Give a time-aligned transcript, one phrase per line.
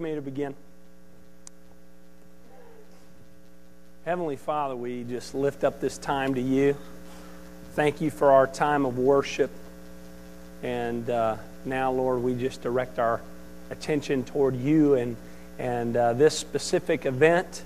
[0.00, 0.54] me to begin.
[4.04, 6.76] Heavenly Father, we just lift up this time to you.
[7.74, 9.50] Thank you for our time of worship.
[10.62, 13.20] And uh, now, Lord, we just direct our
[13.70, 15.16] attention toward you and,
[15.58, 17.62] and uh, this specific event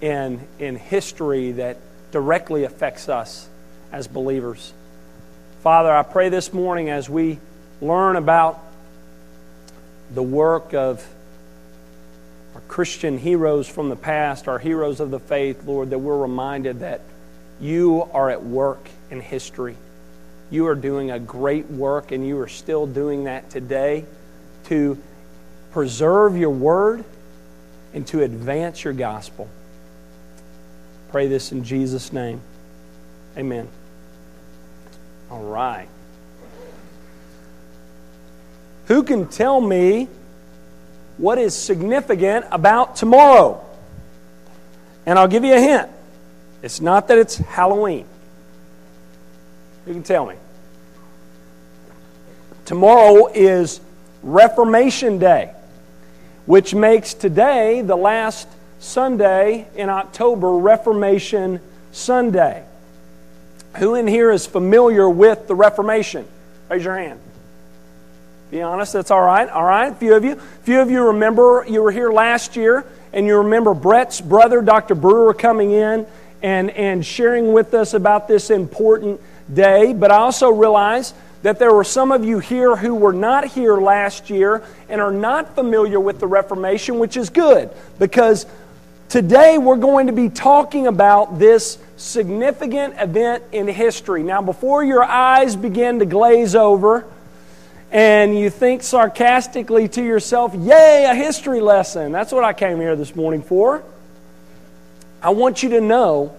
[0.00, 1.78] in, in history that
[2.12, 3.48] directly affects us
[3.92, 4.72] as believers.
[5.62, 7.38] Father, I pray this morning as we
[7.80, 8.62] learn about
[10.14, 11.06] the work of
[12.56, 16.80] our Christian heroes from the past, our heroes of the faith, Lord, that we're reminded
[16.80, 17.02] that
[17.60, 19.76] you are at work in history.
[20.50, 24.06] You are doing a great work, and you are still doing that today
[24.68, 24.96] to
[25.70, 27.04] preserve your word
[27.92, 29.50] and to advance your gospel.
[31.10, 32.40] Pray this in Jesus' name.
[33.36, 33.68] Amen.
[35.30, 35.88] All right.
[38.86, 40.08] Who can tell me
[41.18, 43.64] what is significant about tomorrow.
[45.04, 45.90] And I'll give you a hint
[46.62, 48.06] it's not that it's Halloween.
[49.86, 50.34] You can tell me.
[52.64, 53.80] Tomorrow is
[54.24, 55.52] Reformation Day,
[56.46, 58.48] which makes today the last
[58.80, 61.60] Sunday in October, Reformation
[61.92, 62.64] Sunday.
[63.76, 66.26] Who in here is familiar with the Reformation?
[66.68, 67.20] Raise your hand.
[68.50, 69.48] Be honest, that's all right.
[69.48, 70.32] All right, a few of you.
[70.32, 74.62] A few of you remember you were here last year and you remember Brett's brother,
[74.62, 74.94] Dr.
[74.94, 76.06] Brewer, coming in
[76.42, 79.20] and, and sharing with us about this important
[79.52, 79.92] day.
[79.92, 83.78] But I also realize that there were some of you here who were not here
[83.78, 88.46] last year and are not familiar with the Reformation, which is good because
[89.08, 94.22] today we're going to be talking about this significant event in history.
[94.22, 97.06] Now, before your eyes begin to glaze over,
[97.96, 102.12] and you think sarcastically to yourself, Yay, a history lesson.
[102.12, 103.82] That's what I came here this morning for.
[105.22, 106.36] I want you to know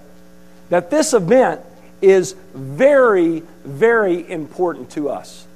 [0.70, 1.62] that this event
[2.00, 5.48] is very, very important to us.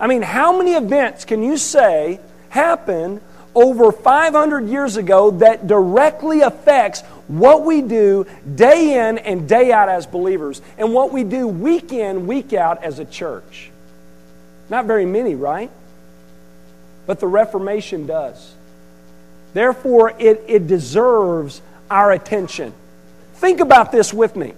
[0.00, 3.20] I mean, how many events can you say happened
[3.54, 8.24] over 500 years ago that directly affects what we do
[8.54, 12.82] day in and day out as believers and what we do week in, week out
[12.82, 13.70] as a church?
[14.70, 15.70] Not very many, right?
[17.06, 18.54] But the Reformation does.
[19.54, 22.74] Therefore, it, it deserves our attention.
[23.34, 24.52] Think about this with me.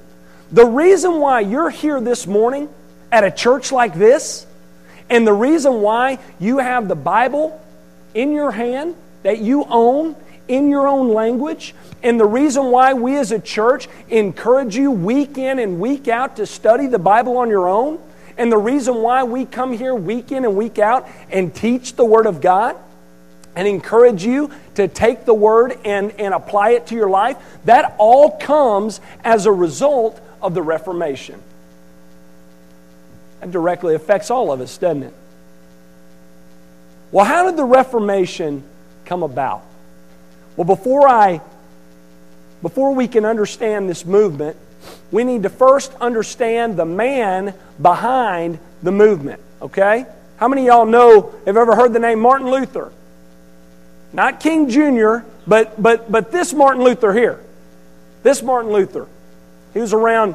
[0.51, 2.69] The reason why you're here this morning
[3.13, 4.47] at a church like this,
[5.09, 7.61] and the reason why you have the Bible
[8.15, 10.17] in your hand that you own
[10.49, 15.39] in your own language, and the reason why we as a church encourage you week
[15.39, 18.01] in and week out to study the Bible on your own
[18.37, 22.05] and the reason why we come here week in and week out and teach the
[22.05, 22.77] Word of God
[23.57, 27.95] and encourage you to take the Word and, and apply it to your life, that
[27.99, 31.41] all comes as a result of the Reformation.
[33.41, 35.15] That directly affects all of us, doesn't it?
[37.13, 38.63] Well, how did the Reformation
[39.05, 39.63] come about?
[40.57, 41.41] Well, before I
[42.63, 44.57] before we can understand this movement,
[45.11, 50.07] we need to first understand the man behind the movement, okay?
[50.37, 52.93] How many of y'all know, have ever heard the name Martin Luther?
[54.13, 57.41] Not King Jr., but, but, but this Martin Luther here.
[58.23, 59.07] This Martin Luther.
[59.75, 60.35] He was around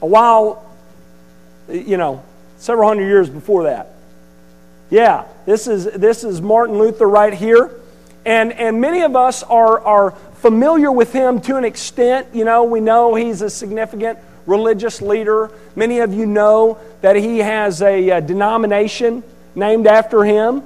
[0.00, 0.64] a while,
[1.68, 2.22] you know,
[2.58, 3.94] several hundred years before that.
[4.90, 7.70] Yeah, this is, this is Martin Luther right here.
[8.24, 12.28] And, and many of us are, are familiar with him to an extent.
[12.32, 15.50] You know, we know he's a significant religious leader.
[15.76, 19.22] Many of you know that he has a, a denomination
[19.54, 20.62] named after him.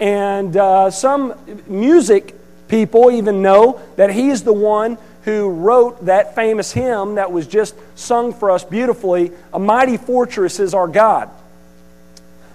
[0.00, 1.34] And uh, some
[1.66, 2.34] music
[2.68, 7.74] people even know that he's the one who wrote that famous hymn that was just
[7.96, 11.28] sung for us beautifully A Mighty Fortress is Our God.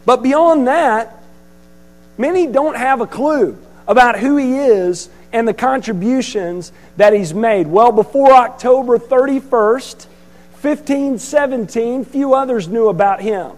[0.05, 1.21] But beyond that,
[2.17, 3.57] many don't have a clue
[3.87, 7.67] about who he is and the contributions that he's made.
[7.67, 10.05] Well, before October 31st,
[10.61, 13.51] 1517, few others knew about him.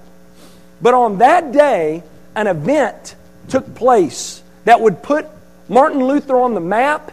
[0.81, 2.03] But on that day,
[2.35, 3.15] an event
[3.49, 5.27] took place that would put
[5.67, 7.11] Martin Luther on the map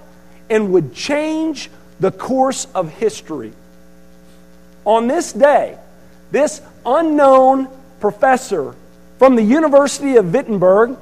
[0.49, 3.53] and would change the course of history.
[4.85, 5.79] On this day,
[6.31, 7.69] this unknown
[8.01, 8.75] professor
[9.19, 10.97] from the University of Wittenberg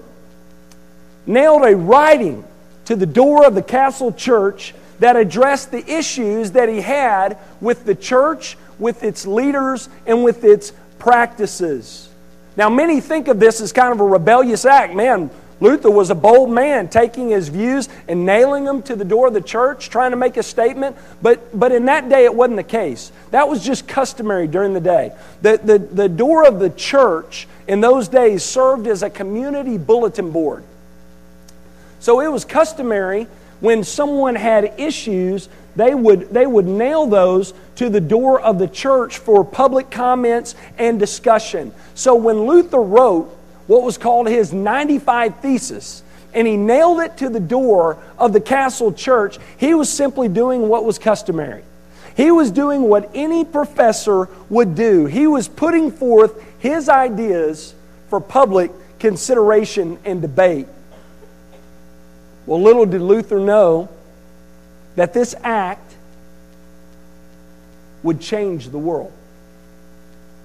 [1.27, 2.45] nailed a writing
[2.89, 7.85] to the door of the castle church that addressed the issues that he had with
[7.85, 12.09] the church, with its leaders, and with its practices.
[12.57, 14.95] Now, many think of this as kind of a rebellious act.
[14.95, 15.29] Man,
[15.61, 19.35] Luther was a bold man, taking his views and nailing them to the door of
[19.35, 20.97] the church, trying to make a statement.
[21.21, 23.13] But, but in that day, it wasn't the case.
[23.33, 25.13] That was just customary during the day.
[25.43, 30.31] The, the, the door of the church in those days served as a community bulletin
[30.31, 30.65] board.
[32.01, 33.27] So it was customary
[33.61, 38.69] when someone had issues, they would, they would nail those to the door of the
[38.69, 41.73] church for public comments and discussion.
[41.95, 43.37] So when Luther wrote
[43.67, 46.03] what was called his 95 Thesis,
[46.35, 50.69] and he nailed it to the door of the castle church, he was simply doing
[50.69, 51.65] what was customary.
[52.17, 55.07] He was doing what any professor would do.
[55.07, 57.75] He was putting forth his ideas
[58.09, 60.67] for public consideration and debate.
[62.49, 63.91] Well, little did Luther know
[64.97, 65.95] that this act
[68.03, 69.13] would change the world.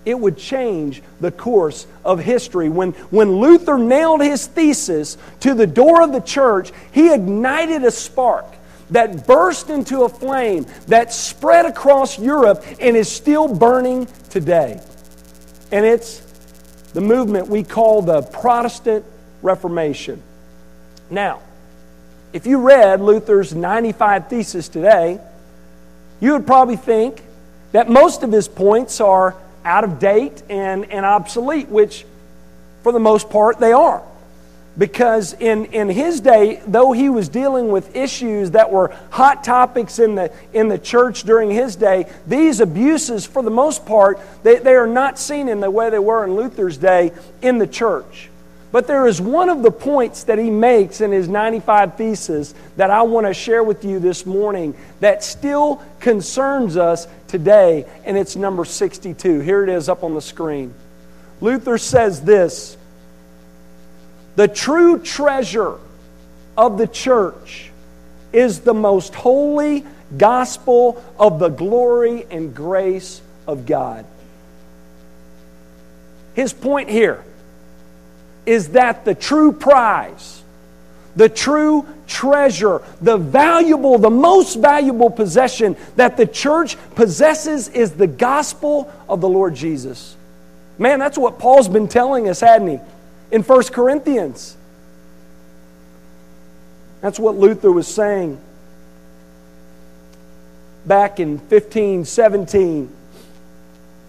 [0.04, 2.68] It would change the course of history.
[2.68, 7.92] When, when Luther nailed his thesis to the door of the church, he ignited a
[7.92, 8.48] spark
[8.90, 14.82] that burst into a flame that spread across Europe and is still burning today.
[15.72, 16.20] And it's
[16.92, 19.06] the movement we call the Protestant
[19.42, 20.22] Reformation.
[21.10, 21.40] Now,
[22.34, 25.20] if you read Luther's 95 Thesis today,
[26.20, 27.22] you would probably think
[27.74, 32.06] that most of his points are out of date and, and obsolete, which
[32.82, 34.02] for the most part they are.
[34.76, 40.00] Because in, in his day, though he was dealing with issues that were hot topics
[40.00, 44.58] in the, in the church during his day, these abuses, for the most part, they,
[44.58, 47.12] they are not seen in the way they were in Luther's day
[47.44, 48.30] in the church.
[48.74, 52.90] But there is one of the points that he makes in his 95 Theses that
[52.90, 58.36] I want to share with you this morning that still concerns us today, and it's
[58.36, 59.42] number 62.
[59.42, 60.74] Here it is up on the screen.
[61.40, 62.76] Luther says this
[64.38, 65.78] The true treasure
[66.58, 67.70] of the church
[68.32, 69.86] is the most holy
[70.18, 74.08] gospel of the glory and grace of God.
[76.34, 77.24] His point here
[78.46, 80.42] is that the true prize,
[81.16, 88.08] the true treasure, the valuable, the most valuable possession that the church possesses is the
[88.08, 90.16] gospel of the Lord Jesus.
[90.78, 92.80] Man, that's what Paul's been telling us, hadn't he?
[93.32, 94.58] In 1 Corinthians.
[97.02, 98.40] That's what Luther was saying
[100.86, 102.90] back in 1517.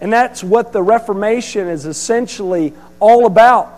[0.01, 3.74] And that's what the Reformation is essentially all about.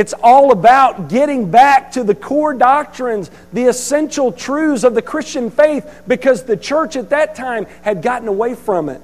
[0.00, 5.50] It's all about getting back to the core doctrines, the essential truths of the Christian
[5.50, 9.02] faith, because the church at that time had gotten away from it.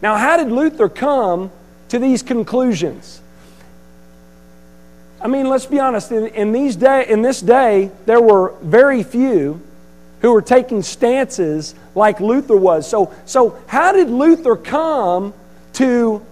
[0.00, 1.50] Now, how did Luther come
[1.90, 3.20] to these conclusions?
[5.20, 6.10] I mean, let's be honest.
[6.10, 9.60] In, in, these day, in this day, there were very few
[10.22, 12.88] who were taking stances like Luther was.
[12.88, 15.34] So, so how did Luther come
[15.74, 16.24] to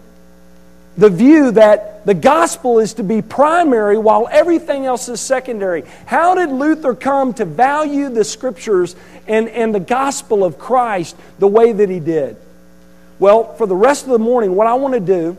[0.97, 5.85] the view that the gospel is to be primary while everything else is secondary.
[6.07, 8.95] How did Luther come to value the scriptures
[9.27, 12.37] and, and the gospel of Christ the way that he did?
[13.19, 15.37] Well, for the rest of the morning, what I want to do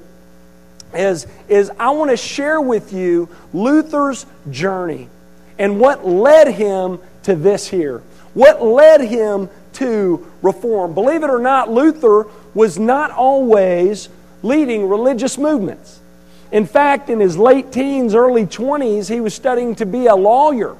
[0.93, 5.09] is, is I want to share with you Luther's journey
[5.57, 8.01] and what led him to this here.
[8.33, 10.93] What led him to reform.
[10.93, 14.09] Believe it or not, Luther was not always
[14.45, 15.99] leading religious movements.
[16.51, 20.77] In fact, in his late teens, early 20s, he was studying to be a lawyer.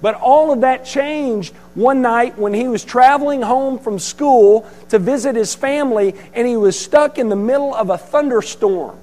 [0.00, 4.98] But all of that changed one night when he was traveling home from school to
[4.98, 8.96] visit his family, and he was stuck in the middle of a thunderstorm.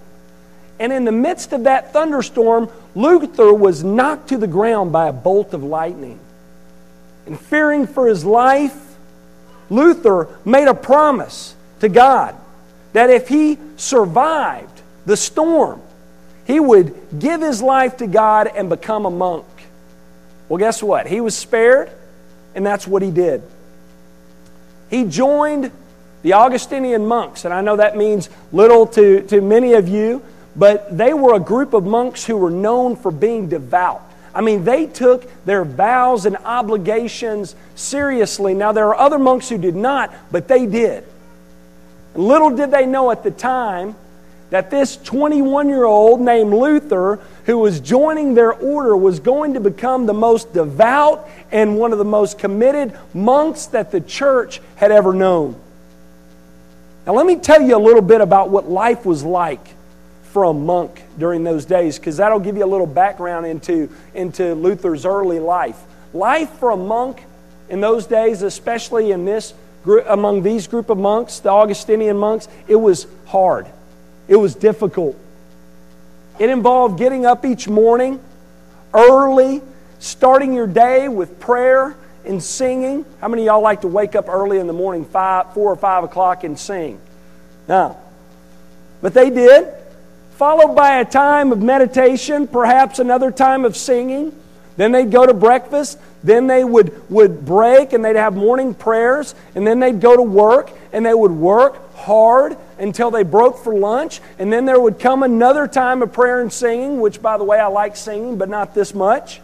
[0.80, 5.14] And in the midst of that thunderstorm, Luther was knocked to the ground by a
[5.14, 6.20] bolt of lightning.
[7.26, 8.96] And fearing for his life,
[9.70, 12.36] Luther made a promise to God
[12.94, 15.82] that if he survived the storm,
[16.46, 19.46] he would give his life to God and become a monk.
[20.50, 21.08] Well, guess what?
[21.08, 21.90] He was spared,
[22.56, 23.42] and that's what he did.
[24.90, 25.72] He joined
[26.24, 30.22] the Augustinian monks, and I know that means little to, to many of you,
[30.56, 34.02] but they were a group of monks who were known for being devout.
[34.34, 38.54] I mean, they took their vows and obligations seriously.
[38.54, 41.06] Now, there are other monks who did not, but they did.
[42.16, 43.96] Little did they know at the time
[44.50, 49.60] that this 21 year old named Luther, who was joining their order, was going to
[49.60, 54.92] become the most devout and one of the most committed monks that the church had
[54.92, 55.56] ever known.
[57.08, 59.66] Now, let me tell you a little bit about what life was like
[60.32, 64.54] for a monk during those days because that'll give you a little background into, into
[64.54, 65.78] Luther's early life.
[66.14, 67.24] Life for a monk
[67.70, 69.54] in those days, especially in this
[69.86, 73.68] among these group of monks, the Augustinian monks, it was hard.
[74.28, 75.18] It was difficult.
[76.40, 78.20] It involved getting up each morning
[78.94, 79.62] early,
[80.00, 81.96] starting your day with prayer
[82.26, 83.06] and singing.
[83.20, 86.04] How many y'all like to wake up early in the morning, five, four or five
[86.04, 87.00] o'clock, and sing?
[87.68, 87.98] No.
[89.02, 89.74] But they did,
[90.36, 94.38] followed by a time of meditation, perhaps another time of singing.
[94.78, 95.98] Then they'd go to breakfast.
[96.24, 99.36] Then they would, would break and they'd have morning prayers.
[99.56, 103.74] And then they'd go to work and they would work hard until they broke for
[103.74, 104.22] lunch.
[104.40, 107.60] And then there would come another time of prayer and singing, which, by the way,
[107.60, 109.42] I like singing, but not this much.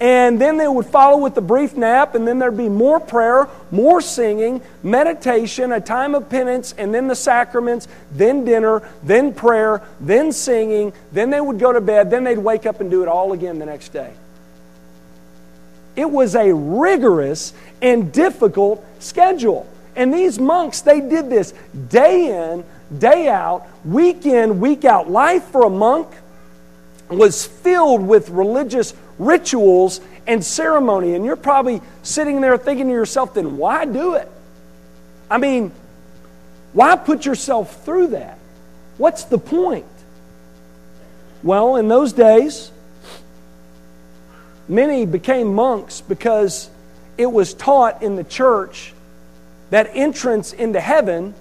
[0.00, 3.48] And then they would follow with a brief nap, and then there'd be more prayer,
[3.70, 9.82] more singing, meditation, a time of penance, and then the sacraments, then dinner, then prayer,
[10.00, 10.92] then singing.
[11.12, 13.60] Then they would go to bed, then they'd wake up and do it all again
[13.60, 14.12] the next day.
[15.96, 19.68] It was a rigorous and difficult schedule.
[19.96, 21.54] And these monks, they did this
[21.88, 22.64] day in,
[22.98, 25.08] day out, week in, week out.
[25.08, 26.08] Life for a monk
[27.08, 31.14] was filled with religious rituals and ceremony.
[31.14, 34.28] And you're probably sitting there thinking to yourself, then why do it?
[35.30, 35.72] I mean,
[36.72, 38.38] why put yourself through that?
[38.98, 39.86] What's the point?
[41.42, 42.70] Well, in those days,
[44.68, 46.70] many became monks because
[47.16, 48.92] it was taught in the church
[49.70, 51.34] that entrance into heaven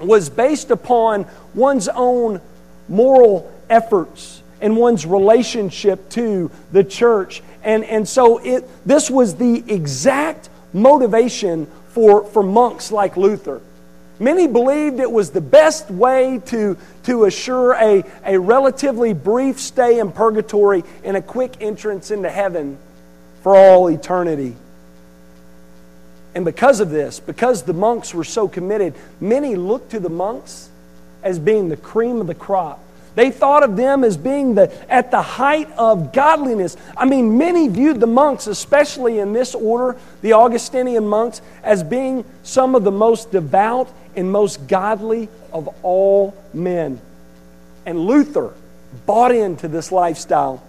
[0.00, 2.40] was based upon one's own
[2.88, 7.42] moral efforts and one's relationship to the church.
[7.62, 13.60] And, and so it, this was the exact motivation for, for monks like Luther.
[14.18, 19.98] Many believed it was the best way to, to assure a, a relatively brief stay
[19.98, 22.78] in purgatory and a quick entrance into heaven
[23.42, 24.54] for all eternity.
[26.34, 30.68] And because of this, because the monks were so committed, many looked to the monks
[31.22, 32.83] as being the cream of the crop.
[33.14, 36.76] They thought of them as being the, at the height of godliness.
[36.96, 42.24] I mean, many viewed the monks, especially in this order, the Augustinian monks, as being
[42.42, 47.00] some of the most devout and most godly of all men.
[47.86, 48.52] And Luther
[49.06, 50.62] bought into this lifestyle.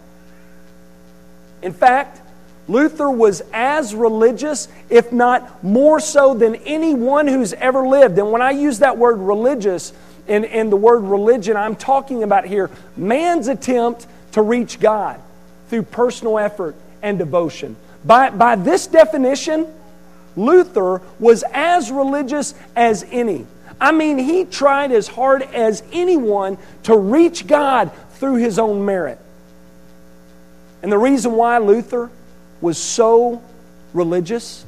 [1.61, 2.21] In fact,
[2.67, 8.17] Luther was as religious, if not more so, than anyone who's ever lived.
[8.17, 9.93] And when I use that word religious,
[10.27, 15.22] in, in the word religion, I'm talking about here man's attempt to reach God
[15.70, 17.75] through personal effort and devotion.
[18.03, 19.67] By, by this definition,
[20.36, 23.48] Luther was as religious as any.
[23.79, 29.20] I mean, he tried as hard as anyone to reach God through his own merit.
[30.82, 32.10] And the reason why Luther
[32.62, 33.41] was so
[33.94, 34.65] religious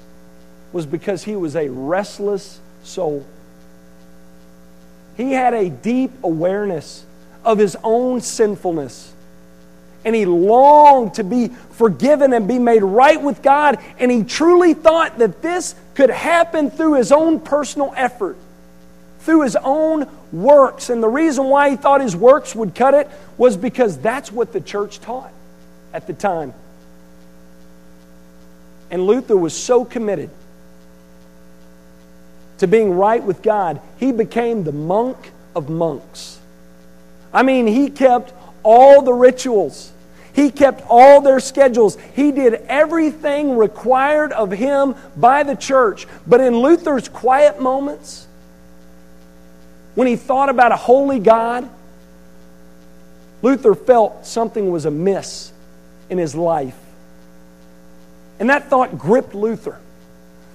[0.73, 3.25] was because he was a restless soul.
[5.17, 7.03] He had a deep awareness
[7.43, 9.11] of his own sinfulness.
[10.05, 13.79] And he longed to be forgiven and be made right with God.
[13.97, 18.37] And he truly thought that this could happen through his own personal effort,
[19.21, 20.91] through his own works.
[20.91, 24.53] And the reason why he thought his works would cut it was because that's what
[24.53, 25.31] the church taught
[25.93, 26.53] at the time.
[28.91, 30.29] And Luther was so committed
[32.59, 36.39] to being right with God, he became the monk of monks.
[37.33, 38.33] I mean, he kept
[38.63, 39.91] all the rituals.
[40.33, 41.97] He kept all their schedules.
[42.13, 46.07] He did everything required of him by the church.
[46.27, 48.27] But in Luther's quiet moments,
[49.95, 51.67] when he thought about a holy God,
[53.41, 55.51] Luther felt something was amiss
[56.09, 56.77] in his life.
[58.39, 59.79] And that thought gripped Luther.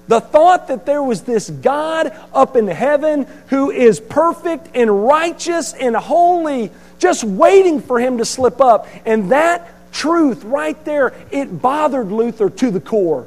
[0.08, 5.72] The thought that there was this God up in heaven who is perfect and righteous
[5.72, 8.88] and holy, just waiting for him to slip up.
[9.06, 13.26] And that truth right there, it bothered Luther to the core.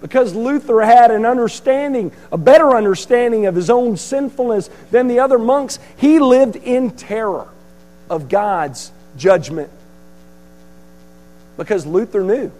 [0.00, 5.38] Because Luther had an understanding, a better understanding of his own sinfulness than the other
[5.38, 7.48] monks, he lived in terror
[8.10, 9.70] of God's judgment.
[11.56, 12.52] Because Luther knew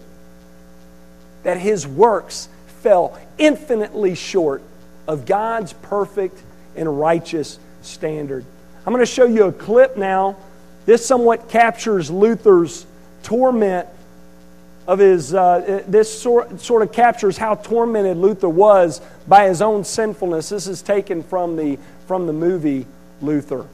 [1.45, 2.49] that his works
[2.81, 4.61] fell infinitely short
[5.07, 6.41] of God's perfect
[6.75, 8.43] and righteous standard.
[8.85, 10.37] I'm going to show you a clip now.
[10.85, 12.85] This somewhat captures Luther's
[13.23, 13.87] torment
[14.87, 19.83] of his, uh, this sort, sort of captures how tormented Luther was by his own
[19.83, 20.49] sinfulness.
[20.49, 22.85] This is taken from the, from the movie
[23.21, 23.67] Luther.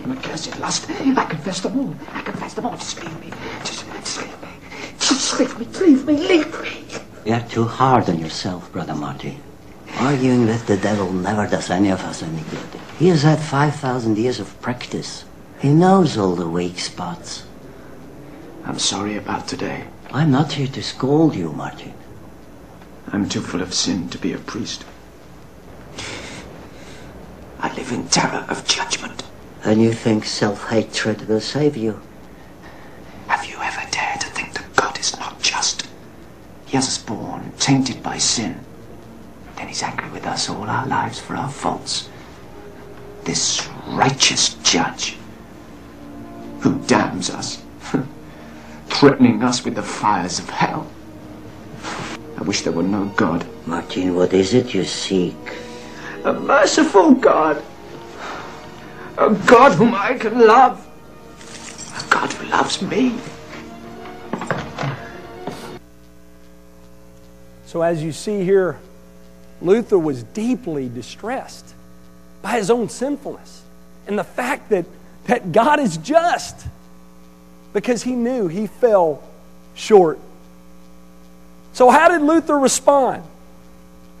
[0.00, 0.90] Pride, my cursed lust.
[0.90, 1.94] I confess them all.
[2.12, 2.76] I confess them all.
[2.76, 3.32] Just leave me.
[3.64, 4.48] Just, just leave me.
[4.98, 5.66] Just leave me.
[5.66, 6.28] Leave me.
[6.28, 6.98] Leave me.
[7.24, 9.38] You're too hard on yourself, Brother Marty.
[9.98, 12.80] Arguing with the devil never does any of us any good.
[12.98, 15.24] He has had 5,000 years of practice.
[15.60, 17.44] He knows all the weak spots.
[18.64, 19.84] I'm sorry about today.
[20.12, 21.94] I'm not here to scold you, Martin.
[23.08, 24.84] I'm too full of sin to be a priest.
[27.60, 29.22] I live in terror of judgment.
[29.64, 32.00] And you think self-hatred will save you?
[33.28, 35.88] Have you ever dared to think that God is not just?
[36.66, 38.60] He has us born, tainted by sin.
[39.56, 42.08] Then he's angry with us all our lives for our faults.
[43.24, 45.16] This righteous judge
[46.60, 47.62] who damns us,
[48.88, 50.86] threatening us with the fires of hell.
[52.36, 53.46] I wish there were no God.
[53.66, 55.36] Martin, what is it you seek?
[56.24, 57.62] A merciful God.
[59.18, 60.86] A God whom I can love.
[61.98, 63.18] A God who loves me.
[67.64, 68.78] So, as you see here,
[69.62, 71.74] Luther was deeply distressed
[72.42, 73.62] by his own sinfulness
[74.06, 74.84] and the fact that,
[75.24, 76.66] that God is just
[77.72, 79.22] because he knew he fell
[79.74, 80.18] short.
[81.72, 83.22] So, how did Luther respond?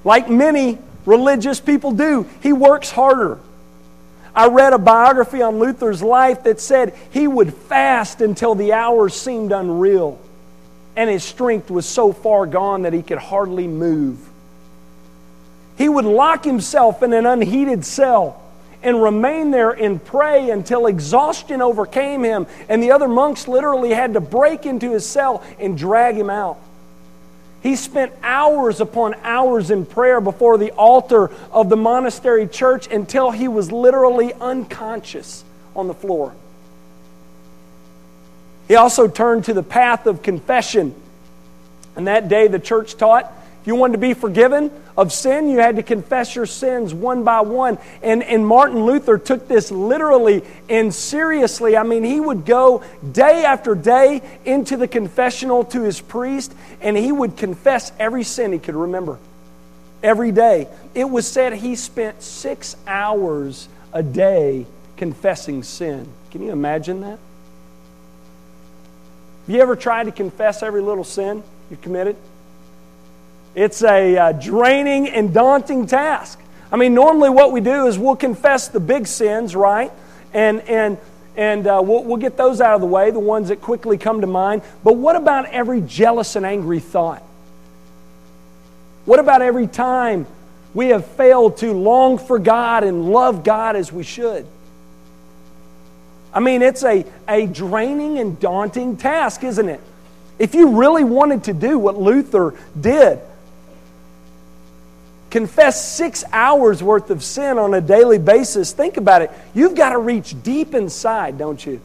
[0.04, 3.38] Like many religious people do, he works harder.
[4.36, 9.14] I read a biography on Luther's life that said he would fast until the hours
[9.14, 10.20] seemed unreal
[10.96, 14.18] and his strength was so far gone that he could hardly move.
[15.76, 18.42] He would lock himself in an unheated cell
[18.82, 24.14] and remain there and pray until exhaustion overcame him, and the other monks literally had
[24.14, 26.58] to break into his cell and drag him out.
[27.66, 33.32] He spent hours upon hours in prayer before the altar of the monastery church until
[33.32, 35.42] he was literally unconscious
[35.74, 36.32] on the floor.
[38.68, 40.94] He also turned to the path of confession.
[41.96, 45.58] And that day, the church taught if you wanted to be forgiven of sin, you
[45.58, 47.78] had to confess your sins one by one.
[48.02, 51.76] And, and Martin Luther took this literally and seriously.
[51.76, 52.82] I mean, he would go
[53.12, 58.52] day after day into the confessional to his priest, and he would confess every sin
[58.52, 59.18] he could remember.
[60.02, 60.68] Every day.
[60.94, 66.08] It was said he spent six hours a day confessing sin.
[66.30, 67.18] Can you imagine that?
[69.46, 72.16] Have you ever tried to confess every little sin you've committed?
[73.56, 76.38] It's a uh, draining and daunting task.
[76.70, 79.90] I mean, normally what we do is we'll confess the big sins, right?
[80.34, 80.98] And, and,
[81.36, 84.20] and uh, we'll, we'll get those out of the way, the ones that quickly come
[84.20, 84.60] to mind.
[84.84, 87.22] But what about every jealous and angry thought?
[89.06, 90.26] What about every time
[90.74, 94.46] we have failed to long for God and love God as we should?
[96.34, 99.80] I mean, it's a, a draining and daunting task, isn't it?
[100.38, 103.18] If you really wanted to do what Luther did,
[105.30, 109.30] confess six hours worth of sin on a daily basis, think about it.
[109.54, 111.80] You've got to reach deep inside, don't you?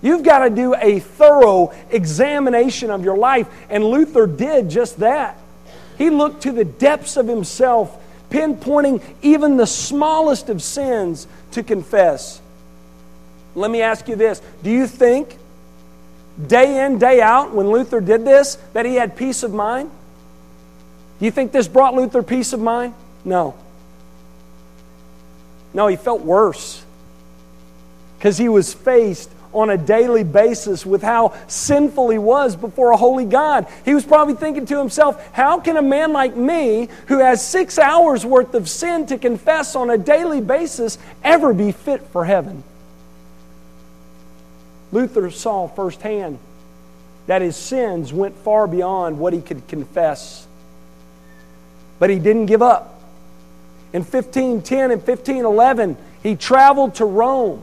[0.00, 3.48] You've got to do a thorough examination of your life.
[3.68, 5.36] And Luther did just that.
[5.96, 12.40] He looked to the depths of himself, pinpointing even the smallest of sins to confess.
[13.56, 15.36] Let me ask you this Do you think,
[16.46, 19.90] day in, day out, when Luther did this, that he had peace of mind?
[21.18, 22.94] Do you think this brought Luther peace of mind?
[23.24, 23.54] No.
[25.74, 26.84] No, he felt worse
[28.18, 32.96] because he was faced on a daily basis with how sinful he was before a
[32.96, 33.66] holy God.
[33.84, 37.78] He was probably thinking to himself, How can a man like me, who has six
[37.78, 42.62] hours worth of sin to confess on a daily basis, ever be fit for heaven?
[44.90, 46.38] Luther saw firsthand
[47.26, 50.47] that his sins went far beyond what he could confess.
[51.98, 53.00] But he didn't give up.
[53.92, 57.62] In 1510 and 1511, he traveled to Rome.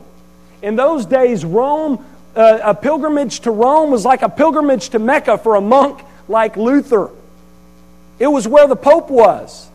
[0.62, 5.38] In those days, Rome, uh, a pilgrimage to Rome was like a pilgrimage to Mecca
[5.38, 7.10] for a monk like Luther.
[8.18, 9.70] It was where the Pope was.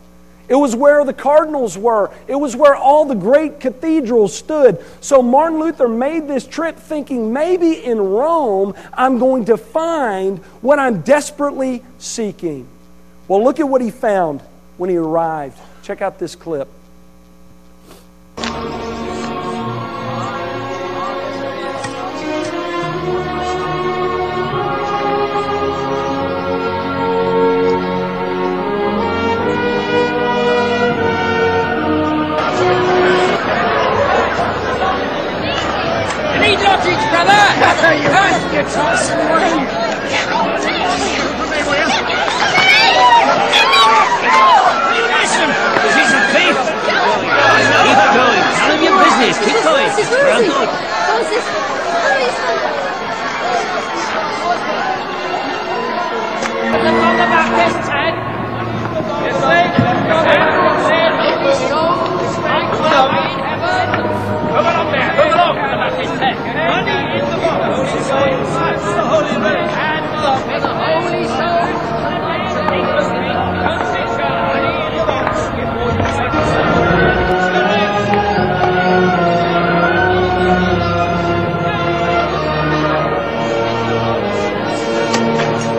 [0.48, 2.10] It was where the cardinals were.
[2.26, 4.84] It was where all the great cathedrals stood.
[5.00, 10.78] So Martin Luther made this trip thinking maybe in Rome I'm going to find what
[10.78, 12.68] I'm desperately seeking.
[13.28, 14.42] Well, look at what he found
[14.82, 15.60] when he arrived.
[15.84, 16.66] Check out this clip.
[36.82, 37.38] Message, brother!
[38.02, 38.66] you must get
[45.22, 45.48] Listen,
[45.96, 46.56] he's a thief.
[47.86, 48.42] Keep going.
[48.58, 49.36] None of your business.
[49.92, 50.08] Going.
[50.08, 50.48] Where is he?
[50.48, 51.44] Well, How is this?
[51.44, 52.16] How
[54.52, 54.62] is
[57.02, 58.14] Talk about this, Ted.
[59.20, 59.64] This way.
[64.52, 65.12] Move it up there.
[65.12, 65.56] Move it up.
[65.56, 66.36] About this, Ted.
[66.72, 67.92] Money in the Holy
[68.96, 69.68] the Holy Man.
[70.48, 71.51] And the Holy Soul.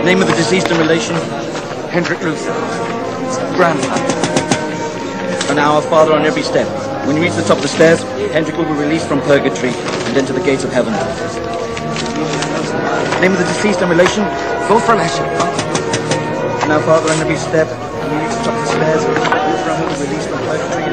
[0.04, 1.16] Name of the deceased and relation,
[1.88, 2.52] Hendrik Luther.
[3.56, 4.04] Grandfather.
[5.50, 6.68] An Our Father on every step.
[7.08, 8.04] When you reach the top of the stairs,
[8.36, 10.92] Hendrik will be released from purgatory and enter the gates of heaven.
[13.22, 14.26] Name of the deceased and relation,
[14.68, 17.68] Wolfram An Our Father on every step.
[17.68, 20.93] When you reach the top of the stairs, Wolfram will be released from purgatory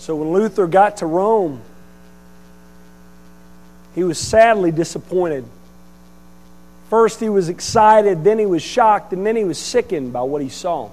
[0.00, 1.60] So when Luther got to Rome,
[3.94, 5.44] he was sadly disappointed.
[6.88, 10.40] First, he was excited, then, he was shocked, and then he was sickened by what
[10.40, 10.88] he saw.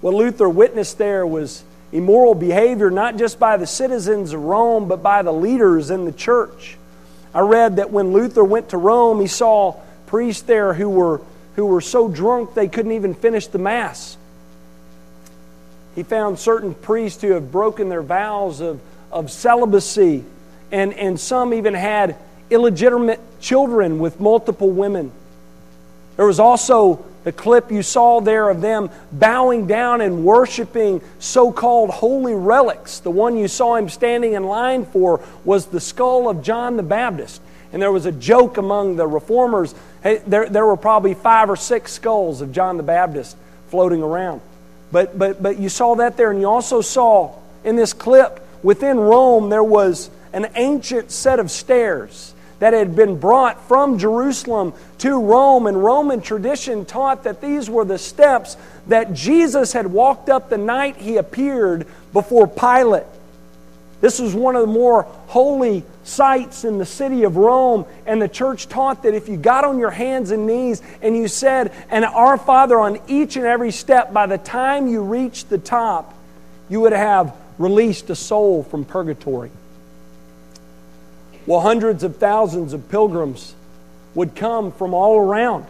[0.00, 5.02] What Luther witnessed there was immoral behavior, not just by the citizens of Rome, but
[5.02, 6.78] by the leaders in the church.
[7.34, 9.72] I read that when Luther went to Rome, he saw
[10.06, 11.20] priests there who were,
[11.56, 14.16] who were so drunk they couldn't even finish the Mass.
[15.96, 18.80] He found certain priests who have broken their vows of,
[19.10, 20.24] of celibacy,
[20.70, 22.16] and, and some even had
[22.50, 25.10] illegitimate children with multiple women.
[26.16, 31.50] There was also the clip you saw there of them bowing down and worshiping so
[31.50, 33.00] called holy relics.
[33.00, 36.82] The one you saw him standing in line for was the skull of John the
[36.82, 37.40] Baptist.
[37.72, 39.74] And there was a joke among the reformers.
[40.02, 43.36] Hey, there, there were probably five or six skulls of John the Baptist
[43.70, 44.40] floating around.
[44.92, 48.98] But, but, but you saw that there, and you also saw in this clip within
[48.98, 55.20] Rome there was an ancient set of stairs that had been brought from Jerusalem to
[55.20, 55.66] Rome.
[55.66, 60.58] And Roman tradition taught that these were the steps that Jesus had walked up the
[60.58, 63.04] night he appeared before Pilate.
[64.00, 68.28] This was one of the more holy sites in the city of Rome, and the
[68.28, 72.04] church taught that if you got on your hands and knees and you said, and
[72.04, 76.14] Our Father on each and every step, by the time you reached the top,
[76.68, 79.50] you would have released a soul from purgatory.
[81.46, 83.54] Well, hundreds of thousands of pilgrims
[84.14, 85.64] would come from all around.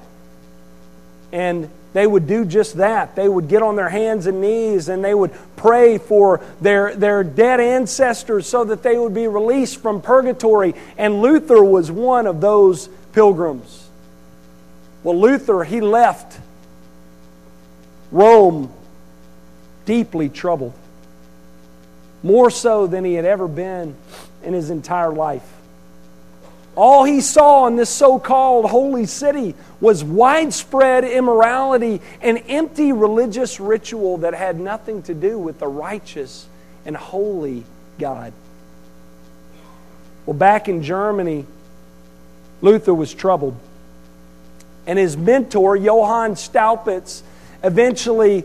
[1.32, 3.16] And they would do just that.
[3.16, 7.24] They would get on their hands and knees and they would pray for their, their
[7.24, 10.74] dead ancestors so that they would be released from purgatory.
[10.98, 13.88] And Luther was one of those pilgrims.
[15.04, 16.38] Well, Luther, he left
[18.12, 18.70] Rome
[19.86, 20.74] deeply troubled,
[22.22, 23.94] more so than he had ever been
[24.44, 25.50] in his entire life.
[26.76, 33.58] All he saw in this so called holy city was widespread immorality and empty religious
[33.58, 36.46] ritual that had nothing to do with the righteous
[36.84, 37.64] and holy
[37.98, 38.34] God.
[40.26, 41.46] Well, back in Germany,
[42.60, 43.56] Luther was troubled.
[44.86, 47.22] And his mentor, Johann Staupitz,
[47.64, 48.44] eventually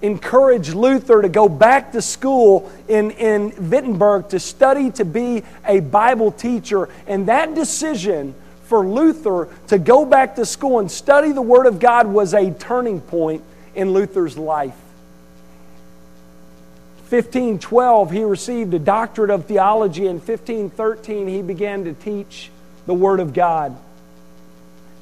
[0.00, 5.80] encouraged Luther to go back to school in, in Wittenberg to study to be a
[5.80, 6.88] Bible teacher.
[7.06, 8.34] And that decision
[8.64, 12.52] for Luther to go back to school and study the Word of God was a
[12.52, 13.42] turning point
[13.74, 14.76] in Luther's life.
[17.10, 20.06] 1512, he received a doctorate of theology.
[20.06, 22.50] In 1513, he began to teach
[22.84, 23.74] the Word of God.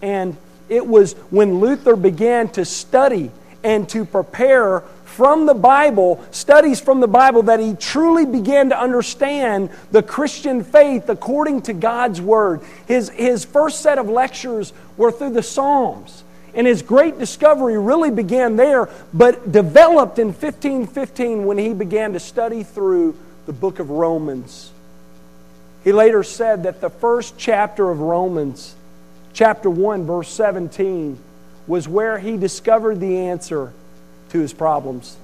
[0.00, 0.36] And
[0.68, 3.32] it was when Luther began to study
[3.66, 8.80] and to prepare from the Bible, studies from the Bible, that he truly began to
[8.80, 12.60] understand the Christian faith according to God's Word.
[12.86, 16.22] His, his first set of lectures were through the Psalms.
[16.54, 22.20] And his great discovery really began there, but developed in 1515 when he began to
[22.20, 24.70] study through the book of Romans.
[25.82, 28.76] He later said that the first chapter of Romans,
[29.32, 31.18] chapter 1, verse 17,
[31.66, 33.72] was where he discovered the answer
[34.30, 35.16] to his problems.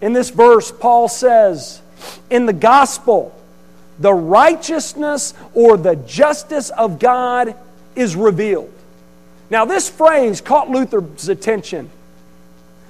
[0.00, 1.80] In this verse, Paul says,
[2.30, 3.34] In the gospel,
[3.98, 7.56] the righteousness or the justice of God
[7.96, 8.72] is revealed.
[9.50, 11.90] Now, this phrase caught Luther's attention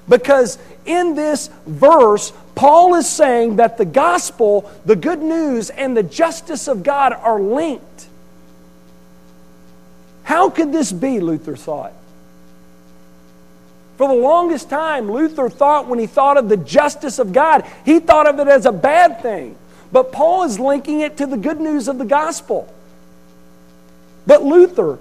[0.08, 6.02] because in this verse, Paul is saying that the gospel, the good news, and the
[6.02, 8.08] justice of God are linked.
[10.24, 11.92] How could this be, Luther thought?
[13.98, 17.98] For the longest time, Luther thought when he thought of the justice of God, he
[17.98, 19.56] thought of it as a bad thing.
[19.90, 22.72] But Paul is linking it to the good news of the gospel.
[24.24, 25.00] But Luther,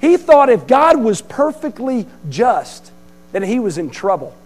[0.00, 2.92] he thought if God was perfectly just,
[3.32, 4.36] then he was in trouble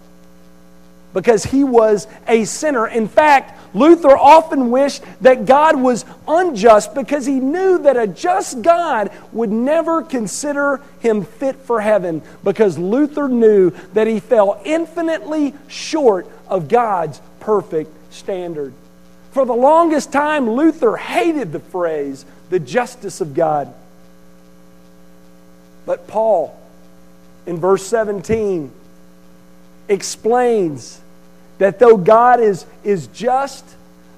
[1.13, 2.87] because he was a sinner.
[2.87, 8.61] In fact, Luther often wished that God was unjust because he knew that a just
[8.61, 15.53] God would never consider him fit for heaven because Luther knew that he fell infinitely
[15.67, 18.73] short of God's perfect standard.
[19.31, 23.73] For the longest time, Luther hated the phrase, the justice of God.
[25.85, 26.57] But Paul,
[27.47, 28.71] in verse 17,
[29.87, 30.99] explains
[31.57, 33.65] that though God is, is just,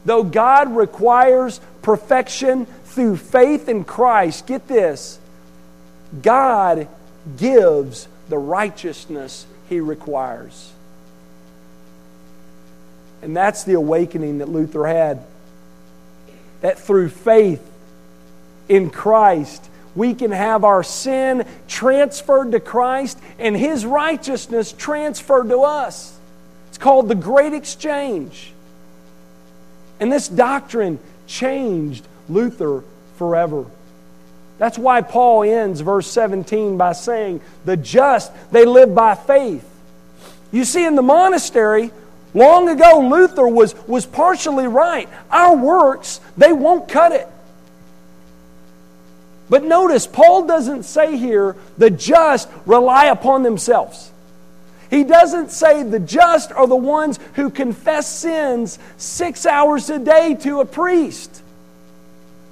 [0.05, 5.19] though God requires perfection through faith in Christ, get this,
[6.21, 6.87] God
[7.37, 10.71] gives the righteousness he requires.
[13.21, 15.23] And that's the awakening that Luther had.
[16.61, 17.61] That through faith
[18.69, 25.61] in Christ, we can have our sin transferred to Christ and His righteousness transferred to
[25.61, 26.17] us.
[26.69, 28.51] It's called the Great Exchange.
[29.99, 32.83] And this doctrine changed Luther
[33.17, 33.65] forever.
[34.57, 39.65] That's why Paul ends verse 17 by saying, The just, they live by faith.
[40.51, 41.91] You see, in the monastery,
[42.33, 45.09] long ago, Luther was, was partially right.
[45.29, 47.27] Our works, they won't cut it.
[49.49, 54.11] But notice, Paul doesn't say here, the just rely upon themselves.
[54.89, 60.35] He doesn't say the just are the ones who confess sins six hours a day
[60.41, 61.41] to a priest.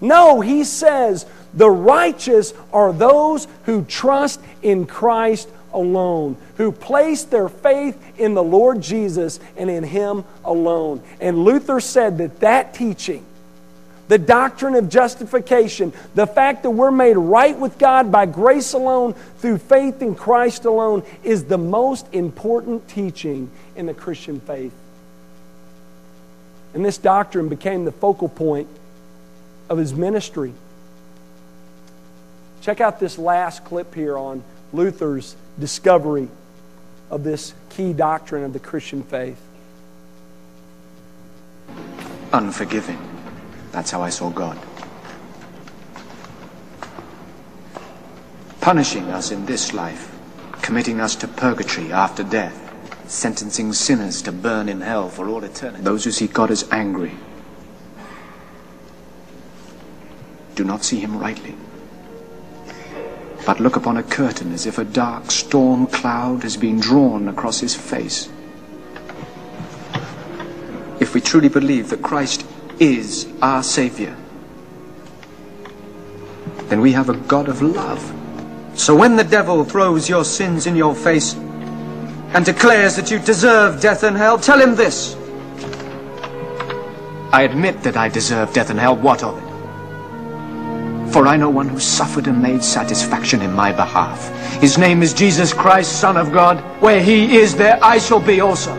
[0.02, 7.50] No, he says the righteous are those who trust in Christ alone, who place their
[7.50, 11.02] faith in the Lord Jesus and in Him alone.
[11.20, 13.26] And Luther said that that teaching
[14.08, 19.13] the doctrine of justification, the fact that we're made right with God by grace alone,
[19.39, 24.74] through faith in Christ alone, is the most important teaching in the Christian faith.
[26.74, 28.68] And this doctrine became the focal point
[29.70, 30.54] of his ministry.
[32.62, 36.28] Check out this last clip here on Luther's discovery
[37.10, 39.39] of this key doctrine of the Christian faith.
[42.32, 42.98] Unforgiving.
[43.74, 44.58] That's how I saw God.
[48.62, 50.16] Punishing us in this life,
[50.62, 52.60] committing us to purgatory after death,
[53.10, 55.84] sentencing sinners to burn in hell for all eternity.
[55.84, 57.14] Those who see God as angry
[60.54, 61.56] do not see him rightly,
[63.44, 67.60] but look upon a curtain as if a dark storm cloud has been drawn across
[67.60, 68.30] his face.
[71.00, 72.46] If we truly believe that Christ
[72.84, 74.15] is our Savior,
[76.67, 78.02] then we have a God of love.
[78.76, 81.36] So when the devil throws your sins in your face
[82.34, 85.15] and declares that you deserve death and hell, tell him this.
[87.32, 88.96] I admit that I deserve death and hell.
[88.96, 91.13] What of it?
[91.13, 94.30] For I know one who suffered and made satisfaction in my behalf.
[94.60, 96.58] His name is Jesus Christ, Son of God.
[96.82, 98.74] Where he is, there I shall be also.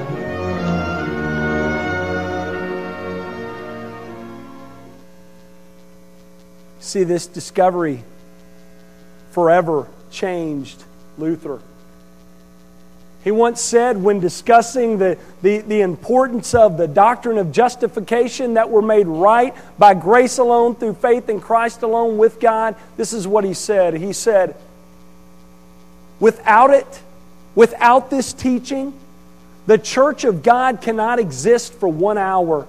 [6.94, 8.04] See, this discovery
[9.32, 10.80] forever changed
[11.18, 11.58] Luther.
[13.24, 18.70] He once said, when discussing the, the, the, importance of the doctrine of justification that
[18.70, 23.26] we're made right by grace alone, through faith in Christ alone, with God, this is
[23.26, 23.94] what he said.
[23.94, 24.54] He said,
[26.20, 27.02] Without it,
[27.56, 28.96] Without this teaching,
[29.66, 32.68] the church of God cannot exist for one hour.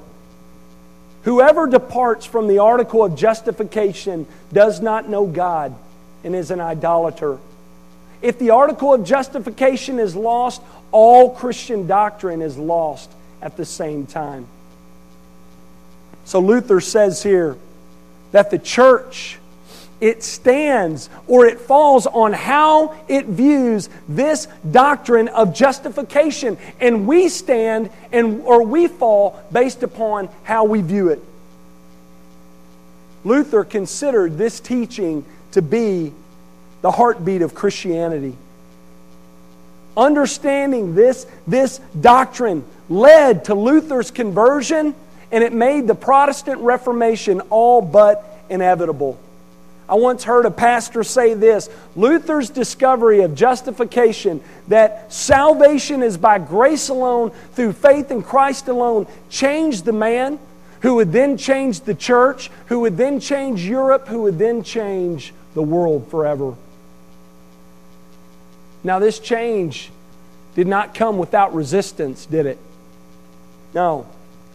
[1.25, 5.75] Whoever departs from the article of justification does not know God
[6.23, 7.39] and is an idolater.
[8.21, 10.61] If the article of justification is lost,
[10.91, 13.09] all Christian doctrine is lost
[13.41, 14.47] at the same time.
[16.25, 17.57] So Luther says here
[18.31, 19.39] that the church
[20.05, 26.59] it stands or it falls on how it views this doctrine of justification.
[26.79, 31.23] And we stand and or we fall based upon how we view it.
[33.23, 36.13] Luther considered this teaching to be
[36.83, 38.35] the heartbeat of christianity.
[39.97, 44.93] Understanding this this doctrine led to luther's conversion
[45.31, 49.17] and it made the protestant reformation all but inevitable
[49.87, 56.39] I once heard a pastor say this Luther's discovery of justification, that salvation is by
[56.39, 60.39] grace alone, through faith in Christ alone, changed the man,
[60.81, 65.33] who would then change the church, who would then change Europe, who would then change
[65.53, 66.55] the world forever.
[68.83, 69.91] Now, this change
[70.55, 72.57] did not come without resistance, did it?
[73.73, 74.07] No.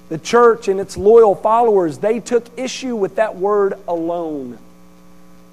[0.08, 4.58] The church and its loyal followers, they took issue with that word alone.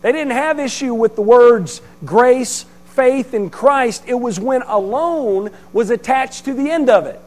[0.02, 4.04] They didn't have issue with the words grace, faith in Christ.
[4.08, 7.20] It was when alone was attached to the end of it.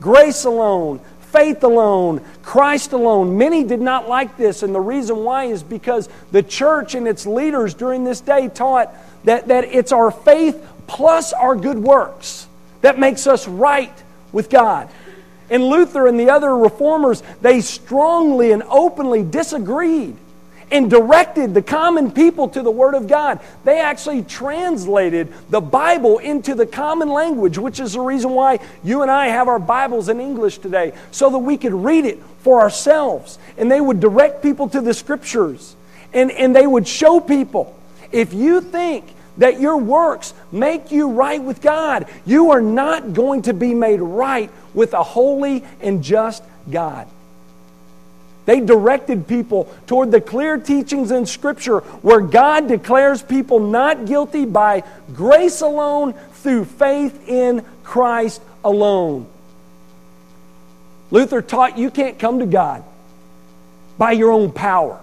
[0.00, 1.00] Grace alone,
[1.32, 3.36] faith alone, Christ alone.
[3.36, 7.26] Many did not like this, and the reason why is because the church and its
[7.26, 12.46] leaders during this day taught that, that it's our faith plus our good works
[12.80, 13.92] that makes us right
[14.32, 14.88] with God.
[15.50, 20.16] And Luther and the other reformers, they strongly and openly disagreed
[20.70, 23.40] and directed the common people to the Word of God.
[23.64, 29.02] They actually translated the Bible into the common language, which is the reason why you
[29.02, 32.60] and I have our Bibles in English today, so that we could read it for
[32.60, 33.38] ourselves.
[33.58, 35.76] And they would direct people to the Scriptures.
[36.12, 37.76] And, and they would show people
[38.12, 39.04] if you think
[39.38, 44.00] that your works make you right with God, you are not going to be made
[44.00, 47.08] right with a holy and just God.
[48.50, 54.44] They directed people toward the clear teachings in Scripture where God declares people not guilty
[54.44, 54.82] by
[55.14, 59.28] grace alone through faith in Christ alone.
[61.12, 62.82] Luther taught you can't come to God
[63.96, 64.98] by your own power,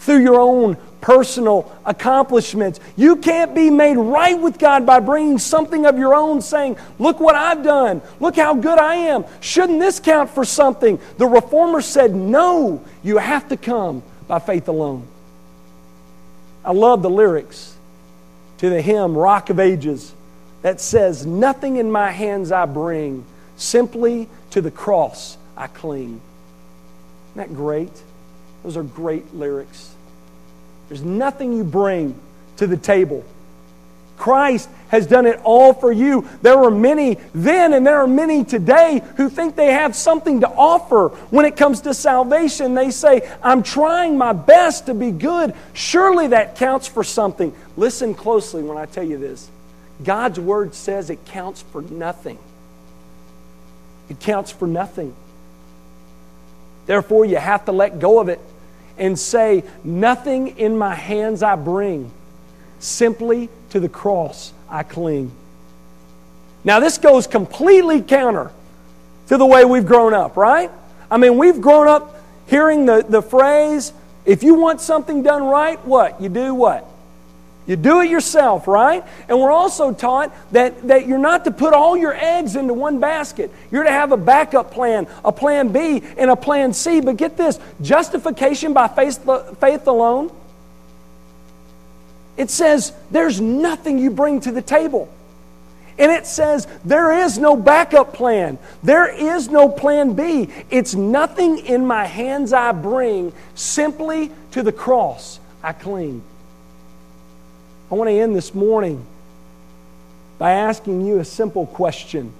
[0.00, 2.80] through your own personal accomplishments.
[2.96, 7.20] You can't be made right with God by bringing something of your own, saying, Look
[7.20, 8.02] what I've done.
[8.20, 9.24] Look how good I am.
[9.40, 10.98] Shouldn't this count for something?
[11.18, 15.06] The reformer said, No, you have to come by faith alone.
[16.64, 17.76] I love the lyrics
[18.58, 20.12] to the hymn Rock of Ages
[20.62, 23.24] that says, Nothing in my hands I bring,
[23.56, 26.20] simply to the cross I cling.
[27.30, 27.92] Isn't that great?
[28.64, 29.94] Those are great lyrics.
[30.88, 32.18] There's nothing you bring
[32.56, 33.24] to the table.
[34.16, 36.28] Christ has done it all for you.
[36.42, 40.48] There were many then and there are many today who think they have something to
[40.48, 42.74] offer when it comes to salvation.
[42.74, 45.54] They say, I'm trying my best to be good.
[45.72, 47.54] Surely that counts for something.
[47.76, 49.48] Listen closely when I tell you this.
[50.02, 52.38] God's word says it counts for nothing.
[54.08, 55.14] It counts for nothing.
[56.86, 58.40] Therefore, you have to let go of it
[58.98, 62.10] and say, Nothing in my hands I bring,
[62.78, 65.32] simply to the cross I cling.
[66.64, 68.50] Now, this goes completely counter
[69.28, 70.70] to the way we've grown up, right?
[71.10, 73.92] I mean, we've grown up hearing the, the phrase,
[74.24, 76.20] if you want something done right, what?
[76.20, 76.87] You do what?
[77.68, 79.04] You do it yourself, right?
[79.28, 82.98] And we're also taught that, that you're not to put all your eggs into one
[82.98, 83.52] basket.
[83.70, 87.02] You're to have a backup plan, a plan B, and a plan C.
[87.02, 89.22] But get this justification by faith,
[89.60, 90.32] faith alone.
[92.38, 95.12] It says there's nothing you bring to the table.
[95.98, 98.58] And it says there is no backup plan.
[98.82, 100.48] There is no plan B.
[100.70, 106.22] It's nothing in my hands I bring, simply to the cross I cling.
[107.90, 109.04] I want to end this morning
[110.38, 112.32] by asking you a simple question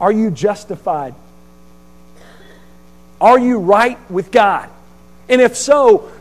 [0.00, 1.14] Are you justified?
[3.20, 4.68] Are you right with God?
[5.28, 6.12] And if so,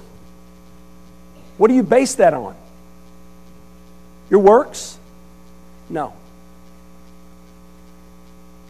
[1.57, 2.55] what do you base that on?
[4.30, 4.97] Your works?
[5.89, 6.13] No.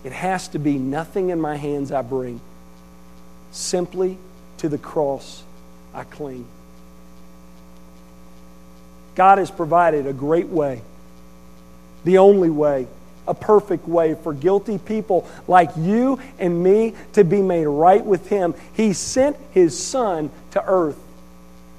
[0.04, 2.42] It has to be nothing in my hands I bring,
[3.52, 4.18] simply
[4.58, 5.44] to the cross
[5.94, 6.46] I cling.
[9.16, 10.82] God has provided a great way
[12.04, 12.88] the only way,
[13.28, 18.30] a perfect way for guilty people like you and me to be made right with
[18.30, 18.54] Him.
[18.74, 21.00] He sent His Son to earth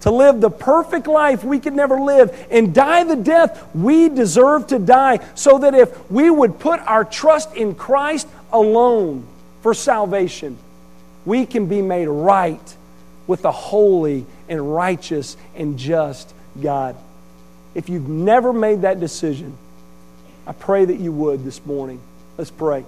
[0.01, 4.67] to live the perfect life we could never live and die the death we deserve
[4.69, 9.27] to die, so that if we would put our trust in Christ alone
[9.63, 10.59] for salvation,
[11.25, 12.77] we can be made right
[13.27, 16.97] with the holy and righteous and just God.
[17.77, 19.55] If you've never made that decision,
[20.47, 22.01] I pray that you would this morning.
[22.39, 22.87] Let's pray.